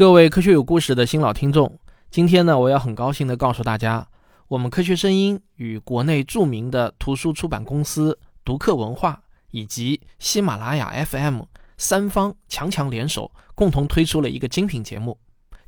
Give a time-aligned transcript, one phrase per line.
[0.00, 1.78] 各位科学有故事的新老听众，
[2.10, 4.08] 今天呢，我要很高兴的告诉大家，
[4.48, 11.42] 我们科学声音与国内著名的图书出版公司读客文化以及喜马拉雅 FM
[11.76, 15.18] 三方强强联手，共同推出了一个精品节目，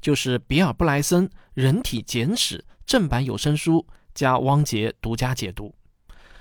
[0.01, 2.57] 就是比尔·布莱森《人体简史》
[2.87, 5.75] 正版有声书加汪杰独家解读。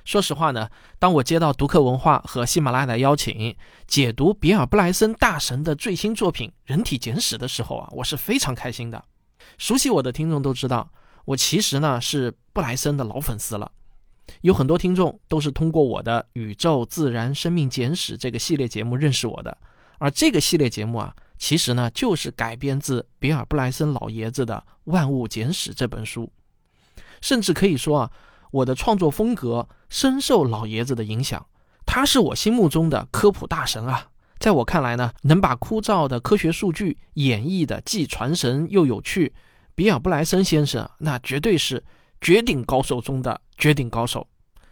[0.03, 3.55] 说实话呢，当我接到读客文化和喜马拉雅的邀请，
[3.85, 9.03] 解读比尔·布莱森大神的最新作品《人体简史》的时候啊，我是非常开心的。
[9.57, 10.91] 熟悉我的听众都知道，
[11.25, 13.71] 我其实呢是布莱森的老粉丝了。
[14.41, 19.55] 有很多听众都是通过我的《宇宙自然生命简史》这个系列节目认识我的，
[19.99, 26.31] 而这个系列节目啊，其实呢就是改编自比尔·布莱森老爷子的《万物简史》这本书，
[27.21, 28.11] 甚至可以说啊。
[28.51, 31.45] 我的创作风格深受老爷子的影响，
[31.85, 34.07] 他是我心目中的科普大神啊！
[34.39, 39.33] 在我看来呢，能把枯燥的科学数据演绎的既传神又有趣，
[39.73, 41.83] 比尔·布莱森先生那绝对是
[42.19, 44.27] 绝顶高手中的绝顶高手。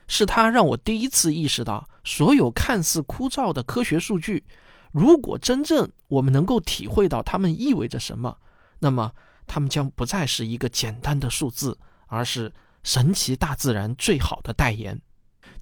[0.07, 4.43] 是他让我第一次意识到，所有看似枯燥的科学数据，
[4.91, 8.35] 如果真正我们能够体会到它们意味着什么，
[8.79, 9.11] 那么
[9.45, 12.51] 它们将不再是一个简单的数字，而是。
[12.83, 15.01] 神奇大自然最好的代言。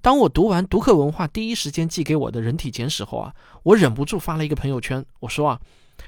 [0.00, 5.60] 当我读完读客文化第一时间寄给我的人体简史后啊，我忍不住发了一个朋友圈，我说啊，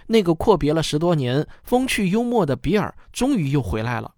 [0.06, 4.14] 那个阔别了十多年、风趣幽默的比尔终于又回来了。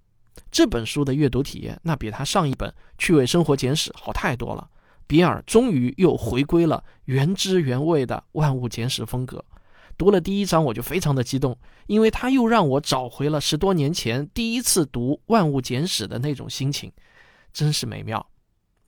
[0.50, 4.68] 这本书的阅读体验，那比他上一本《趣味生活简史》好太多了。
[5.06, 9.44] 比尔终于又回归了原汁原味的万物简史风格。
[10.02, 16.90] 读了第一章，我就非常的激动，因为他又让我找回了十多年前第一次读《万物简史》的那种心情，
[17.52, 18.26] 真是美妙。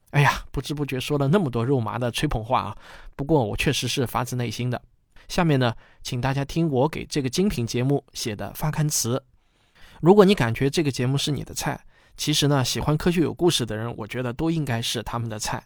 [0.09, 2.77] 哎呀，不知不觉说了那么多肉麻的吹捧话啊！
[3.15, 4.81] 不过我确实是发自内心的。
[5.29, 9.23] 下面呢，请大家听我给这个精品节目写的发刊词。
[10.01, 11.79] 如果你感觉这个节目是你的菜，
[12.17, 15.65] 其实呢，喜欢科学有故事的人，我觉得都应该是他们的菜。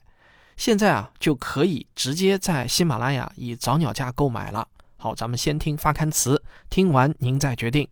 [0.57, 4.67] 现在啊，就可以直接在喜马拉雅以早鸟价购买了。
[5.01, 7.87] 好，咱们先听发刊词，听完您再决定。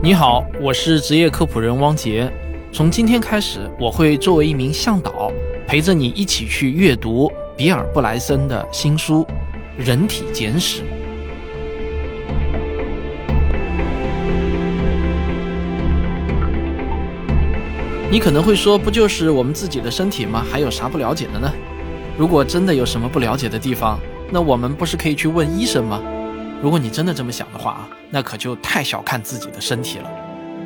[0.00, 2.32] 你好，我是职业科普人汪杰。
[2.72, 5.32] 从今天开始，我会作为一名向导，
[5.66, 9.24] 陪着你一起去阅读比尔·布莱森的新书
[9.84, 10.82] 《人体简史》。
[18.10, 20.44] 你可能会说，不就是我们自己的身体吗？
[20.50, 21.48] 还有啥不了解的呢？
[22.18, 24.00] 如果真的有什么不了解的地方，
[24.32, 26.02] 那我们不是可以去问医生吗？
[26.60, 30.10] 如果你真的这么想的话啊，那可就太小看自己的身体了。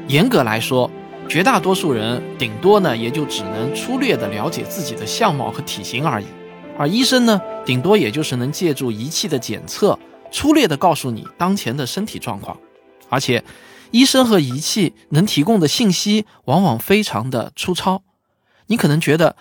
[0.08, 0.90] 严格来说，
[1.28, 6.26] 绝大多数人顶多呢也就只能粗略的了解自己的相貌和体型而已，
[6.78, 9.98] 而医生呢，顶多也就是能借助仪器的检测，
[10.32, 12.56] 粗略的告诉你当前的身体状况，
[13.10, 13.44] 而且。
[13.94, 18.02] 医生和仪器能提供的信息往往非常的粗糙，
[18.66, 19.36] 你可能觉得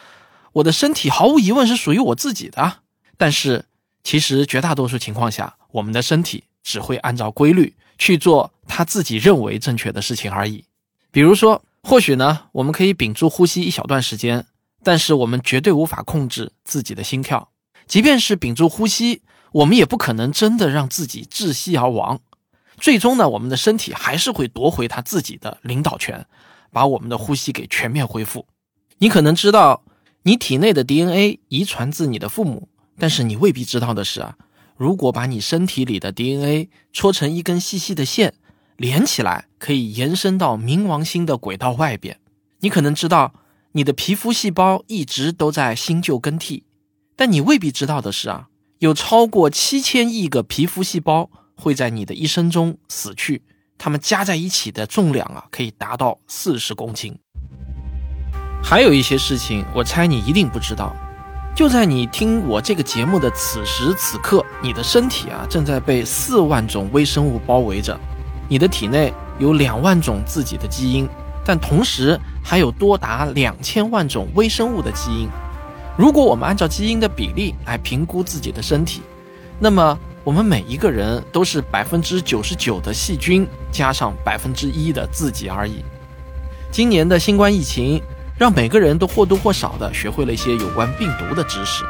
[0.52, 2.82] 我的身体毫无疑问是属于我自己的，
[3.18, 3.66] 但是
[4.04, 10.66] 其实绝大多数情况下，我们的身体只会按照规律去做他自己认为正确的事情而已。
[11.10, 14.46] 比如说，或许呢，我们可以屏住呼吸一小段时间，
[14.84, 17.50] 但是我们绝对无法控制自己的心跳，
[17.88, 22.22] 即便是屏住呼吸，我们也不可能真的让自己窒息而亡。
[22.78, 26.26] 最终呢，我们的身体还是会夺回它自己的领导权，
[26.72, 28.46] 把我们的呼吸给全面恢复。
[28.98, 29.84] 你可能知道，
[30.24, 34.38] 你体内的 DNA 遗传自你的父母，但是你未必知道的是啊，
[34.76, 38.34] 如果把你身体里的 DNA 搓成一根细细的线，
[38.78, 42.20] 连起来可以延伸到冥王星的轨道外边。
[42.62, 43.34] 你可能知道，
[43.74, 46.64] 你的皮肤细胞一直都在新旧更替，
[47.16, 48.48] 但你未必知道的是啊，
[48.80, 51.30] 有超过七千亿个皮肤细胞。
[51.56, 53.42] 会在你的一生中死去，
[53.78, 57.18] 它们加在一起的重量啊，可以达到四十公斤。
[58.64, 60.96] 还有一些事情，我猜你一定不知道。
[61.56, 68.00] 就在你听我这个节目的此时此刻，你的身体啊，正在被四万种微生物包围着。
[68.50, 71.08] 你的体内有两万种自己的基因，
[71.46, 75.30] 但同时还有多达两千万种微生物的基因。
[75.98, 79.02] 如果我们按照基因的比例来评估自己的身体，
[79.60, 80.00] 那么。
[80.24, 85.84] 我们每一个人都是百分之九十九的细菌加上百分之一的自己而已。
[86.72, 88.02] 今年的新冠疫情
[88.38, 91.84] 让每个人都或多或少的学会了一些有关病毒的知识，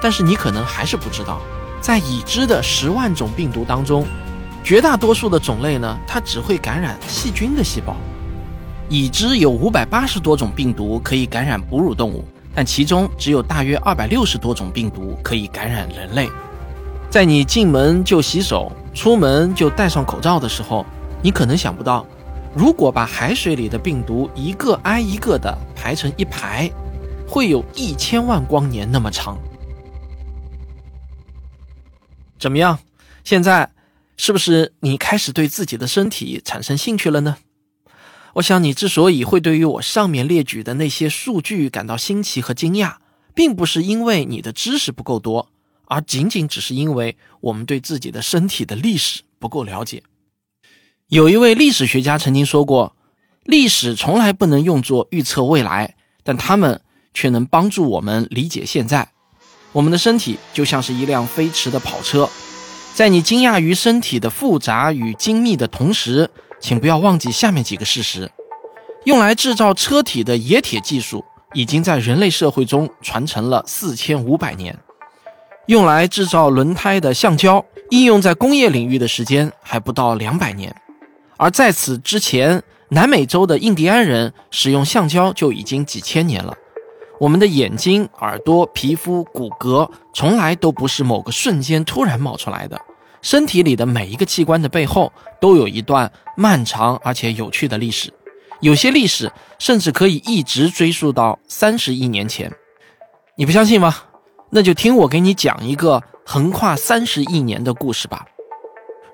[0.00, 1.40] 但是你可能还是不知道，
[1.80, 4.06] 在已知的十万种病毒当中，
[4.62, 7.96] 绝大多数的种类呢，它只会感染细菌的细胞。
[8.88, 16.28] 已知有五百八十多种病毒可以感染哺乳动物，但其中只有大约二百六十多种病毒可以感染人类。
[17.10, 20.86] 在你进门就洗手、出门就戴上口罩的时候，
[21.20, 22.06] 你可能想不到，
[22.54, 26.70] 如果把海水里的病毒一个挨一个的排成一排，
[27.26, 29.36] 会有一千万光年那么长。
[32.38, 32.78] 怎么样？
[33.24, 33.72] 现在
[34.16, 37.38] 是不是你开始对自己的身体产生兴趣了呢？
[38.34, 42.94] 我想你之所以会对于我上面列举的那些数据感到新奇和惊讶，
[43.34, 45.49] 并不是因为你的知识不够多，
[45.90, 50.04] 而仅仅只是因为我们对自己的身体的历史不够了解。
[51.08, 52.94] 有一位历史学家曾经说过
[53.42, 56.80] ：“历史从来不能用作预测未来，但他们
[57.12, 59.10] 却能帮助我们理解现在。”
[59.72, 62.30] 我们的身体就像是一辆飞驰的跑车，
[62.94, 66.30] 在你惊讶于身体的复杂与精密的同时。
[66.60, 68.30] 请不要忘记下面几个事实：
[69.04, 74.74] 用来制造车体的冶铁技术已经在人类社会中传承了四千五百年；
[75.70, 80.72] 用来制造轮胎的橡胶应用在工业领域的时间还不到两百年；
[81.36, 86.52] 而在此之前，南美洲的印第安人使用橡胶就已经几千年了。
[87.20, 92.76] 我们的眼睛、耳朵、皮肤、骨骼从来都不是某个瞬间突然冒出来的。
[93.22, 98.12] 身体里的每一个器官的背后都有一段漫长而且有趣的历史，
[98.58, 99.30] 有些历史
[99.60, 102.52] 甚至可以一直追溯到三十亿年前。
[103.36, 103.94] 你不相信吗？
[104.52, 108.26] 那就听我给你讲一个横跨三十亿年的故事吧。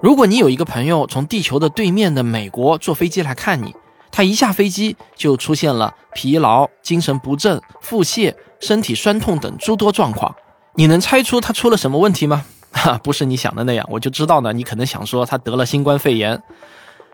[0.00, 3.75] 如果你有一个朋友从地球的对面的美国坐飞机来看你，
[4.11, 10.35] 他一下飞机就出现了疲劳、精神不振、腹泻、身体酸痛等诸多状况，
[10.75, 12.44] 你能猜出他出了什么问题吗？
[12.73, 14.53] 哈， 不是你想的那样，我就知道呢。
[14.55, 16.43] 你可能想说他得了新冠肺炎，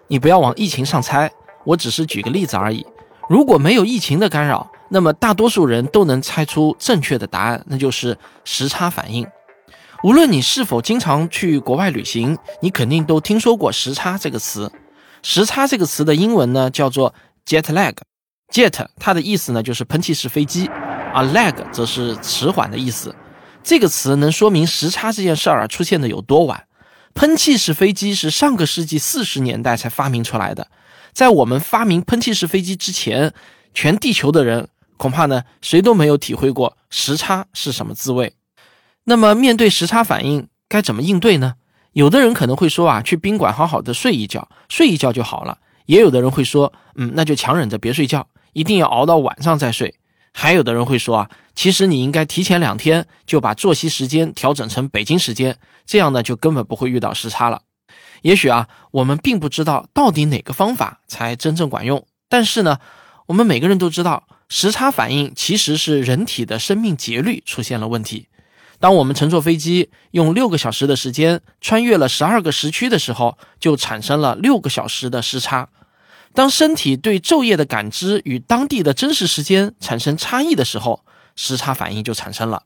[0.06, 1.30] 你不要往疫情上猜，
[1.64, 2.86] 我只是举个例子而已。
[3.28, 9.26] 如果没有疫情的干扰，那么大多数人都能猜出正确的答案，那就是时差反应。
[10.04, 14.70] 无论你是否经常去国外旅行，你肯定都听说过时差这个词。
[15.22, 17.14] 时差这个词的英文呢叫做
[17.46, 20.68] jet lag，jet 它的意思呢就是喷气式飞机，
[21.14, 23.14] 而 lag 则是迟缓的意思。
[23.62, 26.64] 这个词能说明时差这件事儿出现的有多晚。
[27.14, 30.68] 喷气式飞机是上个世纪四十年代才发明出来的，
[31.14, 33.32] 在我们发明喷气式飞机之前，
[33.72, 34.68] 全地球的人
[35.02, 38.34] 恐怕呢谁都没有体会过时差是什么滋味。
[39.02, 41.54] 那么面对时差反应该怎么应对呢？
[41.92, 45.58] 有的人可能会说啊，去宾馆好好的睡一觉，睡一觉就好了。
[45.86, 49.92] 也有的人会说，嗯，那就强忍着别睡觉，一定要熬到晚上再睡。
[50.32, 57.62] 还有的人会说啊，其实你应该提前两天就把作息时间调整成北京时间，这样呢就根本不会遇到时差了。
[58.22, 62.78] 也许啊，我们并不知道到底哪个方法才真正管用，但是呢，
[63.26, 68.28] 我们每个人都知道，时差反应其实是人体的生命节律出现了问题。
[68.78, 75.70] 当我们乘坐飞机用六个小时的时间穿越了十二个时区的时候，就产生了六个小时的时差。
[76.34, 81.02] 当身体对昼夜的感知与当地的真实时间产生差异的时候，
[81.34, 82.64] 时差反应就产生了。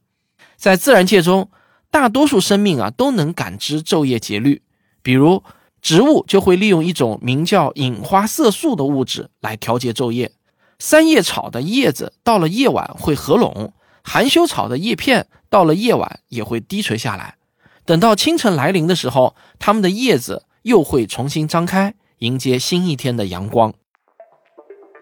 [0.57, 1.53] 在自然界中，
[1.93, 4.63] 大多数生命啊都能感知昼夜节律。
[5.05, 5.45] 比如，
[5.81, 10.33] 植物就会利用一种名叫隐花色素的物质来调节昼夜。
[10.79, 17.37] 三叶草的叶子到了夜晚会合拢，含羞草的叶片到了夜晚也会低垂下来。
[17.85, 21.95] 等到清晨来临的时候，它们的叶子又会重新张开。
[22.21, 23.75] 迎接新一天的阳光。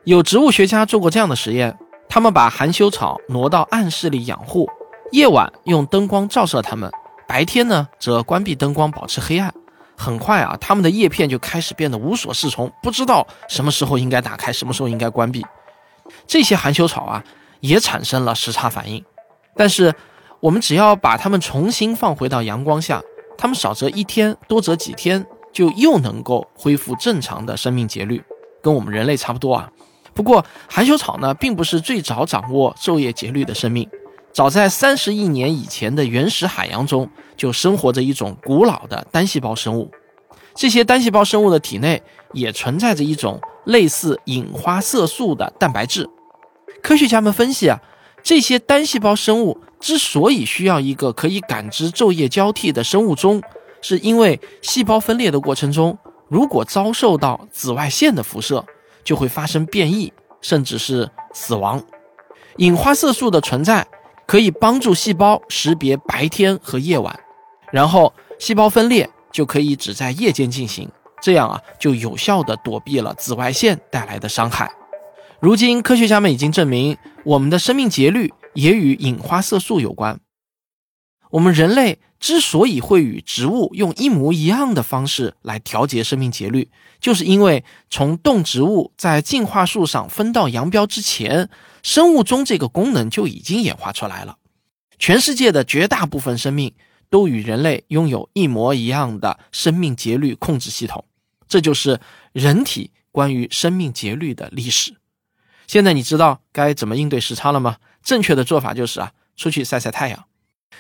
[0.03, 4.69] 有植物学家做过这样的实验，他们把含羞草挪到暗室里养护，
[5.13, 6.91] 夜晚用灯光照射它们，
[7.29, 9.55] 白天呢则关闭灯光，保持黑暗。
[9.97, 15.47] 很快啊，它们的叶片就开始变得无所适从，不知道什么时候应该打开，什么时候应该关闭。
[16.27, 17.25] 这些含羞草啊，
[17.61, 19.05] 也产生了时差反应。
[19.57, 19.95] 但是，
[20.41, 23.03] 我们只要把它们重新放回到阳光下，
[23.39, 25.27] 它们少则一天，多则几天。
[25.53, 28.21] 就又能够恢复正常的生命节律，
[28.61, 29.71] 跟我们人类差不多啊。
[30.13, 33.89] 不过含羞草呢，并不是最早掌握昼夜节律的生命。
[34.33, 39.89] 早在三十亿年以前的原始海洋中，就生活着一种古老的单细胞生物。
[40.57, 42.03] 这些单细胞生物的体内
[42.33, 46.09] 也存在着一种类似隐花色素的蛋白质。
[46.83, 47.81] 科学家们分析啊，
[48.23, 53.43] 这些单细胞生物之所以需要一个可以感知昼夜交替的生物钟。
[53.81, 58.65] 是因为细胞分裂的过程中，如果遭受到紫外线的辐射，
[59.05, 61.85] 就会发生变异，甚至是死亡。
[62.57, 63.87] 隐花色素的存在
[64.27, 67.21] 可以帮助细胞识别白天和夜晚，
[67.71, 70.91] 然后细胞分裂就可以只在夜间进行，
[71.25, 74.71] 这样啊就有效地躲避了紫外线带来的伤害。
[75.41, 80.21] 如今，科学家们已经证明，我们的生命节律也与隐花色素有关。
[81.31, 91.49] 我们人类之所以会与植物用一模一样的方式来调节生命节律，就是因为从动植物在进化树上分道扬镳之前，
[91.83, 94.37] 生物钟这个功能就已经演化出来了。
[94.99, 96.75] 全世界的绝大部分生命
[97.09, 101.05] 都与人类拥有一模一样的生命节律控制系统，
[101.49, 102.01] 这就是
[102.33, 104.97] 人体关于生命节律的历史。
[105.67, 107.77] 现在你知道该怎么应对时差了吗？
[108.03, 110.25] 正确的做法就是啊，出去晒晒太阳。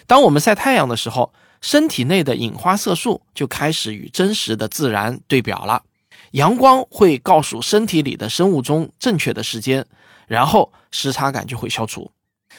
[0.06, 5.84] 当我们晒太阳的时候，身体内的隐花色素就开始与真实的自然对表了。
[6.32, 9.86] 阳光会告诉身体里的生物钟正确的时间，
[10.26, 12.10] 然后时差感就会消除。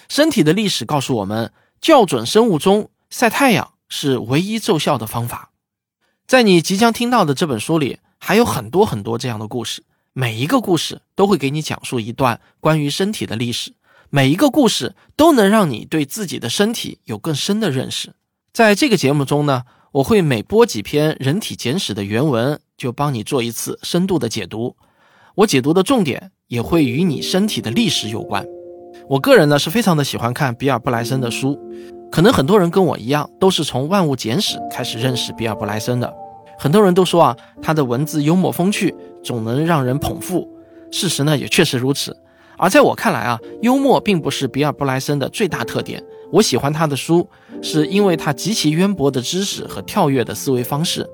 [0.09, 5.51] 身体的历史告诉我们，校准生物钟，晒太阳是唯一奏效的方法。
[6.27, 13.73] 在你即将听到的这本书里，还有很多很多这样的故事，每一个故事都会给你讲述一段关于身体的历史。
[14.09, 18.15] 每一个故事都能让你对自己的身体有更深的认识。
[18.51, 24.75] 在这个节目中呢，我会每播几篇人体简史的原文，就帮你做一次深度的解读。
[25.35, 28.43] 我解读的重点也会与你身体的历史有关。
[29.07, 31.59] 我个人呢是非常的喜欢看比尔布莱森的书，
[32.15, 36.13] 可能很多人跟我一样，都是从《万物简史》开始认识比尔布莱森的。
[36.57, 40.49] 很多人都说啊，他的文字幽默风趣，总能让人捧腹。
[40.93, 42.15] 事实呢也确实如此。
[42.57, 46.01] 而在我看来啊，幽默并不是比尔布莱森的最大特点。
[46.31, 47.27] 我喜欢他的书，
[47.61, 51.05] 是因为他极其渊博的知识和跳跃的思维方式。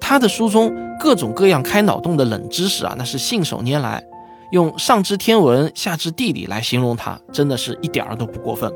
[0.00, 4.02] 他的书中各种各样开脑洞的冷知识啊，那是信手拈来，
[4.50, 8.68] 用上知天文下知地理来形容他，真的是一点儿都不过分。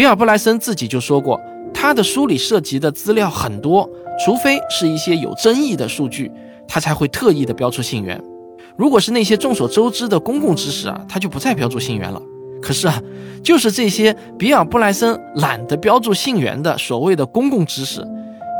[0.00, 1.38] 比尔布莱森自己就说过，
[1.74, 3.86] 他的书里涉及的资料很多，
[4.24, 6.32] 除非是一些有争议的数据，
[6.66, 8.18] 他才会特意的标出信源。
[8.78, 12.18] 如果是那些众所周知的公共知识啊，他就不再标注信源了。
[12.62, 12.98] 可是啊，
[13.44, 18.02] 就是这些比尔布莱森懒得标注信源的所谓的公共知识，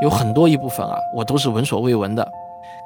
[0.02, 2.28] 有很多一部分啊，我都是闻所未闻的。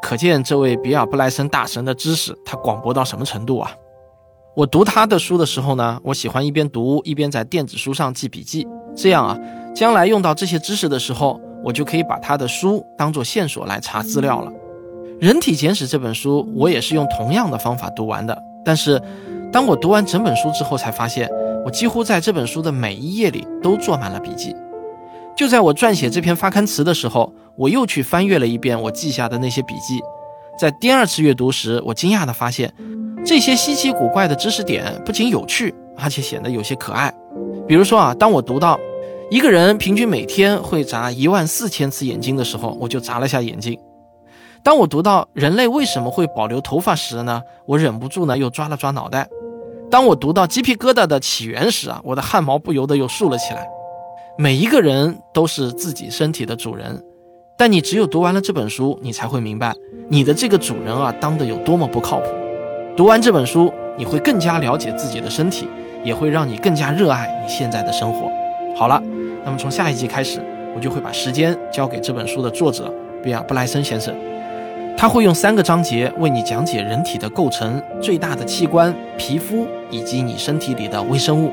[0.01, 3.73] 可见这位比尔布莱森大神的知识，他广博到什么程度啊？
[4.57, 9.37] 我读他的书的时候呢，我喜欢一边读一边在电子书上记笔记，这样啊，
[9.75, 14.51] 将来用到这些知识的时候，我就可以把他的书当做线索来查资料了。
[15.19, 18.41] 《人体简史》这本书，我也是用同样的方法读完的。
[18.65, 19.03] 但是，
[19.53, 21.29] 当我读完整本书之后，才发现
[21.65, 24.55] 我几乎在这本书的每一页里都做满了笔记。
[25.37, 30.01] 就在我撰写这篇发刊词的时候，我又去翻阅了一遍我记下的那些笔记。
[30.57, 32.73] 在第二次阅读时，我惊讶地发现，
[33.25, 37.13] 这些稀奇古怪的知识点不仅有趣，而且显得有些可爱。
[37.67, 38.79] 比如说啊，当我读到
[39.31, 43.79] 一个人平均每天会眨一万四千次眼睛的时候，我就眨了下眼睛。
[44.63, 49.27] 当我读到人类为什么会保留头发时呢，我忍不住呢又抓了抓脑袋。
[49.91, 53.67] 当我读到鸡皮疙瘩的起源时啊，我的汗毛不由得又竖了起来。
[54.37, 57.03] 每一个人都是自己身体的主人，
[57.57, 59.73] 但你只有读完了这本书，你才会明白
[60.11, 62.27] 你的这个主人啊当的有多么不靠谱。
[62.97, 65.69] 读完这本书，你会更加了解自己的身体，
[66.05, 68.31] 也会让你更加热爱你现在的生活。
[68.77, 69.03] 好了，
[69.45, 70.41] 那么从下一集开始，
[70.77, 74.15] 我就会把时间交给这本书的作者比尔布莱森先生。
[74.97, 81.51] 他会用三个章节为你讲解人体的构成、最大的器官、皮肤以及你身体里的微生物。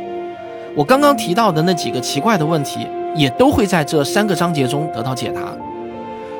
[0.76, 5.42] 我刚刚提到的那几个奇怪的问题，也都会在这三个章节中得到解答。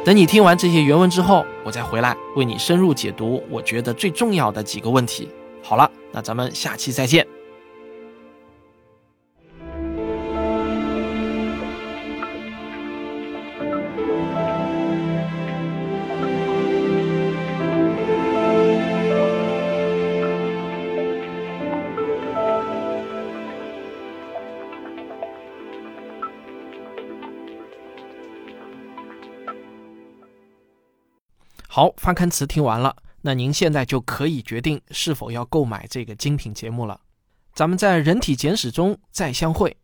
[0.04, 5.30] 等你听完这些原文之后，我再回来为你深入解读我觉得最重要的几个问题。
[5.62, 7.26] 好了，那咱们下期再见。
[31.74, 37.00] 好，翻刊词听完了，那您现在就可以决定是否要购买这个精品节目了。
[37.54, 39.78] 咱们在人体简史中再相会。